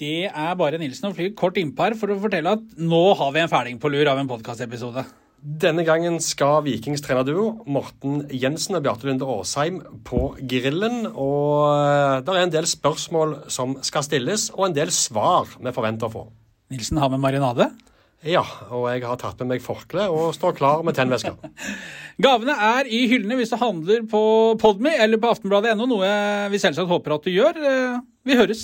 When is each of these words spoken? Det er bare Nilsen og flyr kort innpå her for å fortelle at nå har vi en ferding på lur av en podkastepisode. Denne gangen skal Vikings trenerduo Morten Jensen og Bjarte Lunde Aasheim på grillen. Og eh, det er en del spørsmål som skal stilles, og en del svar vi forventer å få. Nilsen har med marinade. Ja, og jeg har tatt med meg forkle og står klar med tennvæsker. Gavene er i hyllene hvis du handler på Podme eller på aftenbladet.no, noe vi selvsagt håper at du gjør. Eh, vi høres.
Det 0.00 0.28
er 0.28 0.54
bare 0.58 0.80
Nilsen 0.80 1.10
og 1.10 1.16
flyr 1.18 1.34
kort 1.38 1.58
innpå 1.60 1.84
her 1.84 1.96
for 1.98 2.12
å 2.12 2.20
fortelle 2.22 2.54
at 2.56 2.78
nå 2.80 3.02
har 3.18 3.34
vi 3.34 3.42
en 3.42 3.50
ferding 3.52 3.80
på 3.82 3.90
lur 3.92 4.08
av 4.08 4.20
en 4.20 4.30
podkastepisode. 4.30 5.04
Denne 5.42 5.82
gangen 5.82 6.20
skal 6.22 6.60
Vikings 6.62 7.02
trenerduo 7.02 7.64
Morten 7.66 8.20
Jensen 8.30 8.78
og 8.78 8.84
Bjarte 8.84 9.08
Lunde 9.08 9.26
Aasheim 9.26 9.80
på 10.06 10.36
grillen. 10.38 11.00
Og 11.10 11.66
eh, 11.66 12.20
det 12.22 12.34
er 12.34 12.44
en 12.44 12.52
del 12.54 12.68
spørsmål 12.70 13.34
som 13.50 13.74
skal 13.82 14.06
stilles, 14.06 14.52
og 14.54 14.68
en 14.68 14.76
del 14.76 14.92
svar 14.94 15.50
vi 15.58 15.72
forventer 15.74 16.06
å 16.06 16.14
få. 16.14 16.22
Nilsen 16.70 17.00
har 17.02 17.10
med 17.10 17.24
marinade. 17.24 17.72
Ja, 18.22 18.44
og 18.70 18.86
jeg 18.92 19.02
har 19.02 19.18
tatt 19.18 19.40
med 19.42 19.56
meg 19.56 19.64
forkle 19.64 20.06
og 20.14 20.30
står 20.36 20.54
klar 20.60 20.84
med 20.86 20.94
tennvæsker. 20.94 21.34
Gavene 22.22 22.54
er 22.54 22.86
i 22.86 23.02
hyllene 23.10 23.40
hvis 23.40 23.50
du 23.50 23.58
handler 23.58 24.06
på 24.06 24.22
Podme 24.62 24.94
eller 24.94 25.18
på 25.18 25.32
aftenbladet.no, 25.34 25.90
noe 25.90 26.12
vi 26.54 26.62
selvsagt 26.62 26.90
håper 26.90 27.16
at 27.16 27.26
du 27.26 27.34
gjør. 27.34 27.58
Eh, 27.58 27.98
vi 28.30 28.38
høres. 28.38 28.62